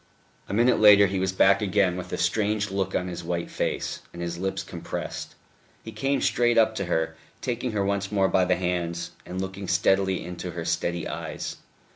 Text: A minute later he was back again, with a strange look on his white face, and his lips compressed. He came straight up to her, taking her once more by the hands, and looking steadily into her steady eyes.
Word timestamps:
A 0.49 0.53
minute 0.55 0.79
later 0.79 1.05
he 1.05 1.19
was 1.19 1.31
back 1.31 1.61
again, 1.61 1.95
with 1.95 2.11
a 2.11 2.17
strange 2.17 2.71
look 2.71 2.95
on 2.95 3.07
his 3.07 3.23
white 3.23 3.51
face, 3.51 4.01
and 4.11 4.19
his 4.19 4.39
lips 4.39 4.63
compressed. 4.63 5.35
He 5.83 5.91
came 5.91 6.21
straight 6.21 6.57
up 6.57 6.73
to 6.77 6.85
her, 6.85 7.15
taking 7.39 7.73
her 7.73 7.85
once 7.85 8.11
more 8.11 8.27
by 8.27 8.45
the 8.45 8.55
hands, 8.55 9.11
and 9.27 9.39
looking 9.39 9.67
steadily 9.67 10.25
into 10.25 10.49
her 10.49 10.65
steady 10.65 11.07
eyes. 11.07 11.57